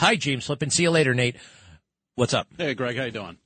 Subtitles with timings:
[0.00, 0.70] Hi, James Flippin.
[0.70, 1.36] See you later, Nate.
[2.14, 2.48] What's up?
[2.56, 3.36] Hey, Greg, how you doing?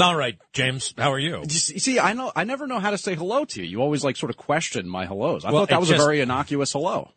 [0.00, 0.94] All right, James.
[0.96, 1.40] How are you?
[1.42, 3.66] You see, I know I never know how to say hello to you.
[3.68, 5.44] You always like sort of question my hellos.
[5.44, 7.10] I Well, thought that was just- a very innocuous hello.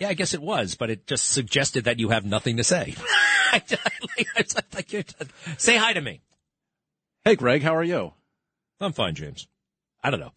[0.00, 2.94] Yeah, I guess it was, but it just suggested that you have nothing to say.
[4.74, 5.04] Like you're-
[5.58, 6.22] say hi to me.
[7.24, 8.14] Hey, Greg, how are you?
[8.80, 9.46] I'm fine, James.
[10.02, 10.32] I don't know.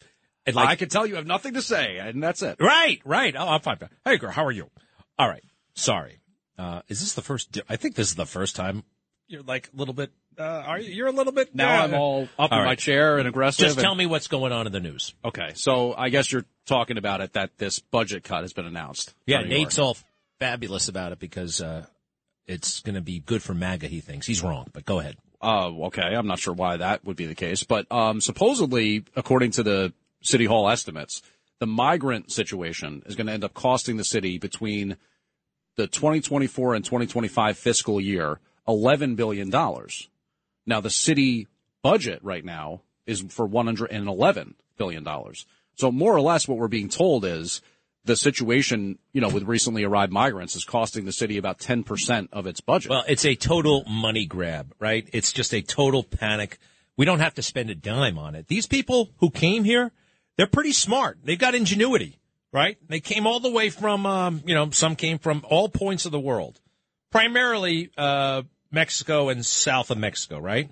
[0.46, 2.58] It I can tell you have nothing to say, and that's it.
[2.60, 3.34] Right, right.
[3.36, 3.80] Oh, I'm fine.
[4.04, 4.70] Hey, girl, how are you?
[5.18, 5.44] All right.
[5.74, 6.20] Sorry.
[6.58, 7.60] Uh, is this the first?
[7.70, 8.84] I think this is the first time
[9.28, 10.12] you're like a little bit.
[10.38, 10.92] Uh, are you?
[10.92, 11.56] You're a little bit.
[11.56, 13.66] Now uh, I'm all up all in my chair and aggressive.
[13.66, 15.14] Just and- tell me what's going on in the news.
[15.24, 19.14] Okay, so I guess you're talking about it that this budget cut has been announced.
[19.26, 19.98] Yeah, Nate's all
[20.40, 21.86] fabulous about it because uh,
[22.48, 23.88] it's going to be good for MAGA.
[23.88, 25.18] He thinks he's wrong, but go ahead.
[25.42, 29.52] Uh, okay, I'm not sure why that would be the case, but um, supposedly, according
[29.52, 31.22] to the city hall estimates,
[31.60, 34.98] the migrant situation is going to end up costing the city between
[35.76, 40.10] the 2024 and 2025 fiscal year 11 billion dollars.
[40.66, 41.48] Now, the city
[41.84, 45.46] budget right now is for 111 billion dollars.
[45.76, 47.62] So more or less, what we're being told is
[48.06, 52.48] the situation, you know, with recently arrived migrants is costing the city about 10% of
[52.48, 52.92] its budget.
[52.92, 55.08] Well, it's a total money grab, right?
[55.12, 56.60] It's just a total panic.
[56.98, 58.48] We don't have to spend a dime on it.
[58.48, 59.92] These people who came here,
[60.38, 61.18] they're pretty smart.
[61.24, 62.20] They've got ingenuity,
[62.56, 62.78] right?
[62.88, 66.14] They came all the way from, um, you know, some came from all points of
[66.14, 66.62] the world,
[67.12, 70.72] primarily uh, Mexico and south of Mexico, right?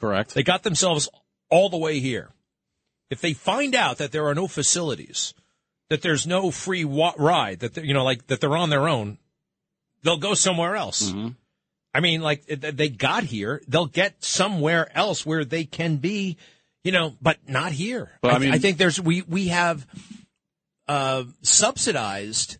[0.00, 0.32] Correct.
[0.32, 1.08] They got themselves
[1.50, 2.30] all the way here.
[3.10, 5.34] If they find out that there are no facilities,
[5.90, 8.88] that there's no free wa- ride, that they're, you know, like that they're on their
[8.88, 9.18] own,
[10.04, 11.10] they'll go somewhere else.
[11.10, 11.30] Mm-hmm.
[11.92, 16.36] I mean, like they got here, they'll get somewhere else where they can be,
[16.84, 18.12] you know, but not here.
[18.22, 19.84] But, I I, mean- I think there's we we have
[20.88, 22.58] uh, subsidized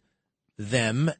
[0.58, 1.10] them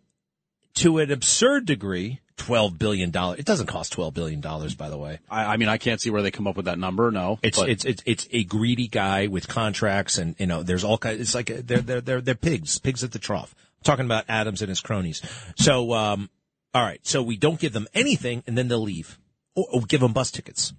[0.74, 2.20] to an absurd degree.
[2.36, 3.40] Twelve billion dollars.
[3.40, 5.18] It doesn't cost twelve billion dollars, by the way.
[5.28, 7.10] I, I mean, I can't see where they come up with that number.
[7.10, 10.84] No, It's but- it's it's it's a greedy guy with contracts, and you know, there's
[10.84, 11.20] all kinds.
[11.20, 13.56] It's like they're they're they're they're pigs, pigs at the trough.
[13.58, 15.20] I'm talking about Adams and his cronies.
[15.56, 16.30] So, um,
[16.72, 19.18] all right, so we don't give them anything, and then they'll leave,
[19.56, 20.72] or, or give them bus tickets.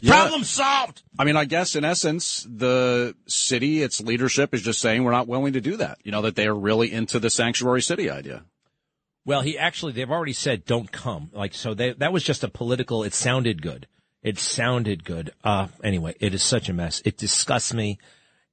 [0.00, 0.12] Yeah.
[0.12, 1.02] Problem solved.
[1.18, 5.28] I mean, I guess in essence, the city, its leadership is just saying we're not
[5.28, 5.98] willing to do that.
[6.02, 8.44] You know, that they are really into the sanctuary city idea.
[9.24, 11.30] Well, he actually, they've already said don't come.
[11.32, 13.86] Like, so they, that was just a political, it sounded good.
[14.22, 15.32] It sounded good.
[15.44, 17.02] Uh, anyway, it is such a mess.
[17.04, 17.98] It disgusts me.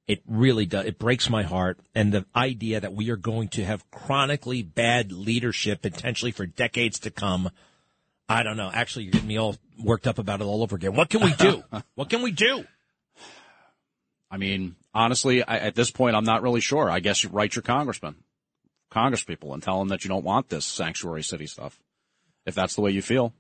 [0.08, 0.88] It really does.
[0.88, 1.80] It breaks my heart.
[1.96, 7.00] And the idea that we are going to have chronically bad leadership potentially for decades
[7.02, 7.52] to come.
[8.30, 8.70] I don't know.
[8.72, 10.94] Actually, you're getting me all worked up about it all over again.
[10.94, 11.64] What can we do?
[11.96, 12.64] what can we do?
[14.30, 16.92] I mean, honestly, I, at this point, I'm not really sure.
[16.92, 18.18] I guess you write your congressman,
[18.92, 21.80] congresspeople, and tell them that you don't want this sanctuary city stuff.
[22.46, 23.34] If that's the way you feel.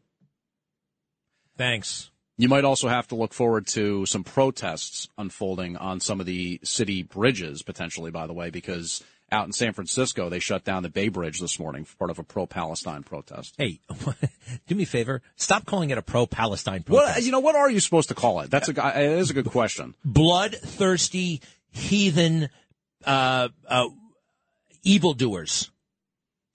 [1.55, 2.09] Thanks.
[2.37, 6.59] You might also have to look forward to some protests unfolding on some of the
[6.63, 10.89] city bridges, potentially, by the way, because out in San Francisco, they shut down the
[10.89, 13.55] Bay Bridge this morning for part of a pro-Palestine protest.
[13.57, 13.79] Hey,
[14.67, 15.21] do me a favor.
[15.35, 17.15] Stop calling it a pro-Palestine protest.
[17.17, 18.49] What, you know, what are you supposed to call it?
[18.51, 19.95] That's a, it is a good question.
[20.05, 21.41] bloodthirsty
[21.71, 22.49] heathen
[23.05, 23.87] uh, uh,
[24.83, 25.71] evildoers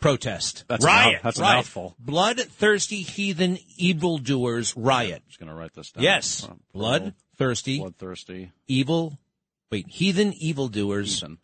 [0.00, 1.12] protest That's a riot.
[1.14, 1.56] mouth- that's a riot.
[1.58, 1.94] mouthful.
[1.98, 5.22] Bloodthirsty heathen evildoers riot.
[5.24, 6.02] I'm just going to write this down.
[6.04, 8.52] Yes, bloodthirsty Bloodthirsty.
[8.68, 9.18] evil.
[9.70, 11.38] Wait, heathen evildoers Ethan.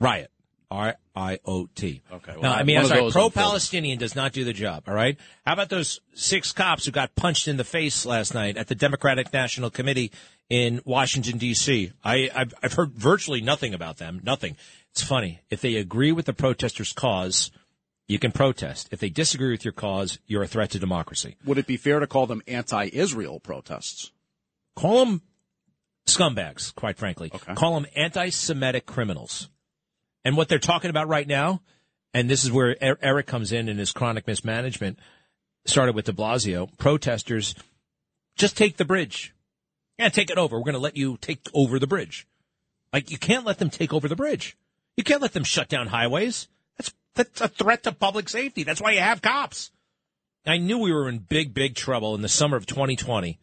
[0.00, 0.30] Riot.
[0.70, 2.02] R I O T.
[2.12, 3.10] Okay, well, no, I mean, I'm sorry.
[3.10, 4.84] Pro-Palestinian does not do the job.
[4.86, 5.16] All right.
[5.46, 8.74] How about those six cops who got punched in the face last night at the
[8.74, 10.12] Democratic National Committee
[10.50, 11.92] in Washington D.C.?
[12.04, 14.20] I, I've, I've heard virtually nothing about them.
[14.22, 14.56] Nothing.
[14.90, 15.40] It's funny.
[15.48, 17.50] If they agree with the protesters' cause,
[18.06, 18.88] you can protest.
[18.90, 21.36] If they disagree with your cause, you're a threat to democracy.
[21.46, 24.12] Would it be fair to call them anti-Israel protests?
[24.76, 25.22] Call them
[26.06, 27.30] scumbags, quite frankly.
[27.34, 27.54] Okay.
[27.54, 29.48] Call them anti-Semitic criminals.
[30.28, 31.62] And what they're talking about right now,
[32.12, 34.98] and this is where Er- Eric comes in in his chronic mismanagement,
[35.64, 37.54] started with de Blasio, protesters,
[38.36, 39.34] just take the bridge.
[39.98, 40.58] Yeah, take it over.
[40.58, 42.28] We're going to let you take over the bridge.
[42.92, 44.54] Like, you can't let them take over the bridge.
[44.98, 46.46] You can't let them shut down highways.
[46.76, 48.64] That's, that's a threat to public safety.
[48.64, 49.70] That's why you have cops.
[50.44, 53.38] I knew we were in big, big trouble in the summer of 2020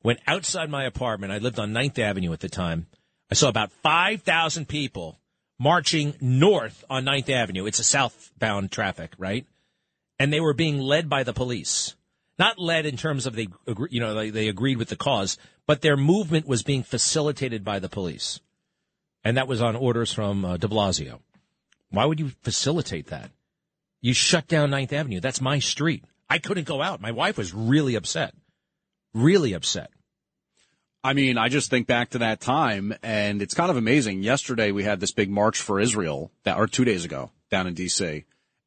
[0.00, 2.86] when outside my apartment, I lived on 9th Avenue at the time,
[3.30, 5.20] I saw about 5,000 people
[5.58, 7.66] marching north on 9th Avenue.
[7.66, 9.46] It's a southbound traffic, right?
[10.18, 11.94] And they were being led by the police.
[12.38, 13.48] Not led in terms of they,
[13.90, 17.88] you know, they, agreed with the cause, but their movement was being facilitated by the
[17.88, 18.40] police.
[19.24, 21.20] And that was on orders from uh, de Blasio.
[21.90, 23.30] Why would you facilitate that?
[24.02, 25.20] You shut down Ninth Avenue.
[25.20, 26.04] That's my street.
[26.28, 27.00] I couldn't go out.
[27.00, 28.34] My wife was really upset.
[29.14, 29.90] Really upset.
[31.06, 34.24] I mean, I just think back to that time, and it's kind of amazing.
[34.24, 37.74] Yesterday we had this big march for Israel, that or two days ago down in
[37.74, 38.24] D.C.,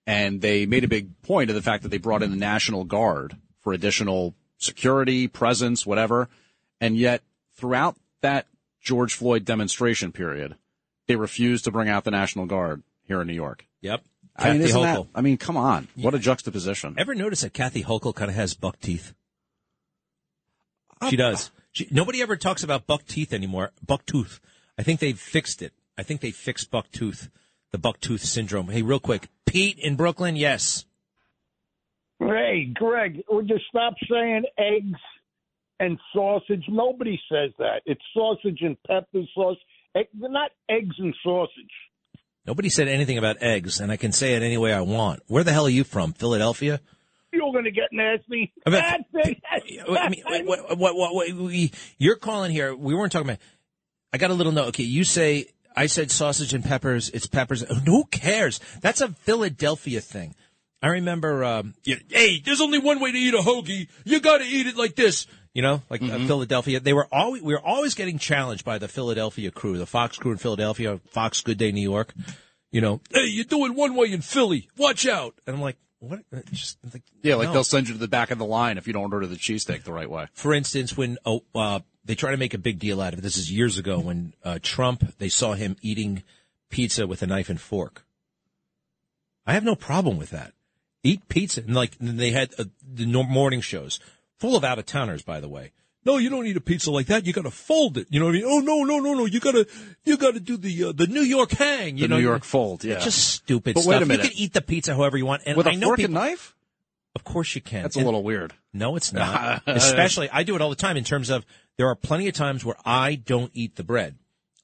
[0.08, 2.86] and they made a big point of the fact that they brought in the National
[2.86, 6.30] Guard for additional security, presence, whatever,
[6.80, 7.24] and yet
[7.58, 8.48] throughout that
[8.80, 10.56] George Floyd demonstration period,
[11.08, 13.68] they refused to bring out the National Guard here in New York.
[13.82, 14.02] Yep.
[14.38, 16.96] I mean, Kathy isn't that, I mean, come on, what a juxtaposition.
[16.98, 19.14] Ever notice that Kathy Hochul kind of has buck teeth?
[21.02, 21.52] Uh, she does.
[21.71, 23.71] She, nobody ever talks about buck teeth anymore.
[23.86, 24.39] Buck tooth.
[24.77, 25.74] I think they've fixed it.
[25.98, 27.30] I think they fixed buck tooth,
[27.71, 28.69] the buck tooth syndrome.
[28.69, 30.36] Hey, real quick, Pete in Brooklyn.
[30.36, 30.86] Yes.
[32.19, 35.00] Hey, Greg, would you stop saying eggs
[35.80, 36.63] and sausage?
[36.69, 37.81] Nobody says that.
[37.86, 39.57] It's sausage and pepper sauce.
[39.95, 41.71] Egg, not eggs and sausage.
[42.45, 45.21] Nobody said anything about eggs, and I can say it any way I want.
[45.27, 46.13] Where the hell are you from?
[46.13, 46.80] Philadelphia?
[47.31, 48.52] You're going to get nasty.
[48.66, 48.81] I mean,
[49.14, 49.42] Nasty.
[49.88, 52.76] I mean, what, what, what, what, what- we, you're calling here.
[52.76, 53.40] We weren't talking about.
[54.12, 54.70] I got a little note.
[54.70, 55.46] Okay, you say
[55.76, 57.10] I said sausage and peppers.
[57.10, 57.62] It's peppers.
[57.86, 58.60] Who cares?
[58.81, 60.34] That's a Philadelphia thing.
[60.81, 61.44] I remember.
[61.44, 63.88] Um, yeah, hey, there's only one way to eat a hoagie.
[64.06, 65.28] You got to eat it like this.
[65.54, 66.80] You know, like uh, Philadelphia.
[66.80, 70.31] They were always we were always getting challenged by the Philadelphia crew, the Fox crew
[70.31, 72.14] in Philadelphia, Fox Good Day New York.
[72.72, 74.70] You know, hey, you're doing one way in Philly.
[74.78, 75.34] Watch out.
[75.48, 76.19] And I'm like, what?
[76.34, 77.54] Uh, Just like, Yeah, like no.
[77.54, 79.84] they'll send you to the back of the line if you don't order the cheesesteak
[79.84, 80.28] the right way.
[80.34, 83.22] for instance, when oh, uh, they try to make a big deal out of it.
[83.22, 86.24] This is years ago when uh, Trump they saw him eating
[86.69, 88.06] pizza with a knife and fork.
[89.46, 90.54] I have no problem with that.
[91.04, 94.00] Eat pizza, and like and they had uh, the morning shows
[94.38, 95.72] full of out of towners, by the way.
[96.06, 97.25] No, you don't need a pizza like that.
[97.25, 98.07] You got to fold it.
[98.10, 98.46] You know what I mean?
[98.48, 99.25] Oh no, no, no, no.
[99.25, 99.68] You gotta,
[100.06, 101.98] you gotta do the uh, the New York hang.
[101.98, 102.96] You The know, New York fold, yeah.
[102.96, 103.92] It's just stupid But stuff.
[103.94, 104.24] wait a minute.
[104.25, 106.16] You can eat the pizza however you want, and With a I know fork people.
[106.18, 106.56] and knife?
[107.16, 107.84] Of course you can.
[107.84, 108.54] That's a And- little weird.
[108.74, 109.63] no, it's not.
[109.68, 111.46] Especially, I do it all the time in terms of
[111.78, 114.16] there are plenty of times where I don't eat the bread.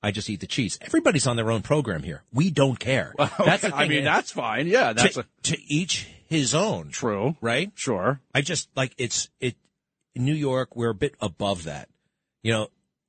[0.02, 0.78] I just eat the cheese.
[0.82, 2.24] Everybody's on their own program here.
[2.32, 3.14] We don't care.
[3.18, 3.74] That's the thing.
[3.74, 4.68] I mean, and that's fine.
[4.68, 7.36] Yeah, that's to, a, to each his own, true.
[7.42, 7.72] right?
[7.76, 8.22] Sure.
[8.34, 9.56] I just like it's it.
[10.16, 11.90] In New York, we're a bit above that.
[12.42, 12.68] You know,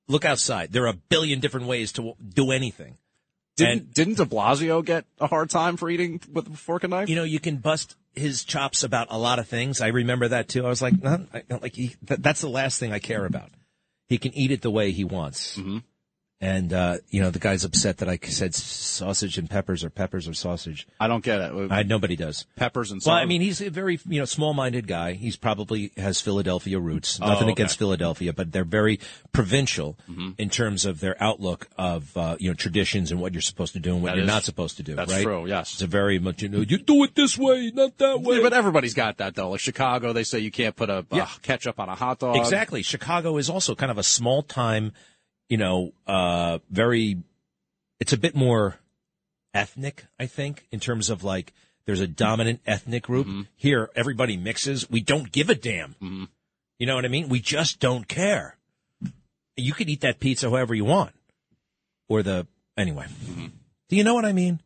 [0.09, 0.73] look outside.
[0.73, 2.99] There are a billion different ways to do anything.
[3.57, 6.91] Didn't And- didn't De Blasio get a hard time for eating with a fork and
[6.91, 7.09] knife?
[7.09, 9.81] You know, you can bust his chops about a lot of things.
[9.81, 10.67] I remember that too.
[10.67, 13.51] I was like, nah, I, like he, that, that's the last thing I care about.
[14.09, 15.57] He can eat it the way he wants.
[15.57, 15.79] Mm-hmm.
[16.39, 20.29] And, uh, you know, the guy's upset that I said sausage and peppers or peppers
[20.29, 20.87] or sausage.
[21.01, 21.73] I don't get it.
[21.73, 22.45] I, nobody does.
[22.57, 23.15] Peppers and Well.
[23.15, 25.15] I mean, he's a very, you know, small-minded guy.
[25.15, 27.19] He's probably has Philadelphia roots.
[27.23, 27.53] Oh, Nothing okay.
[27.53, 29.01] against Philadelphia, but they're very
[29.33, 30.31] provincial Mm-hmm.
[30.39, 33.79] in terms of their outlook of, uh, you know, traditions and what you're supposed to
[33.81, 34.95] do and what That you're is- not supposed to do.
[34.95, 35.23] that's right?
[35.23, 35.73] true, yes.
[35.73, 38.37] It's a very much, you know, you do it this way, not that way.
[38.37, 39.51] Yeah, but everybody's got that though.
[39.51, 41.29] Like Chicago, they say you can't put a uh, Yeah.
[41.43, 42.37] ketchup on a hot dog.
[42.37, 42.83] Exactly.
[42.83, 44.93] Chicago is also kind of a small time,
[45.49, 47.19] you know, uh, very,
[48.01, 48.77] it's a bit more
[49.55, 51.53] ethnic, I think, in terms of like,
[51.87, 53.27] there's a dominant ethnic group.
[53.27, 53.43] Mm-hmm.
[53.57, 54.91] Here, everybody mixes.
[54.91, 55.95] We don't give a damn.
[56.79, 57.29] You know what I mean?
[57.29, 58.57] We just don't care.
[59.57, 61.13] You could eat that pizza however you want.
[62.09, 62.47] Or the,
[62.77, 63.07] anyway.
[63.07, 63.47] Mm-hmm.
[63.89, 64.61] Do you know what I mean?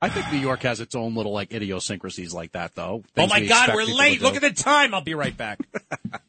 [0.00, 3.02] I think New York has its own little like idiosyncrasies like that though.
[3.16, 4.20] Oh my we God, we're late.
[4.20, 4.94] Look at the time.
[4.94, 5.58] I'll be right back.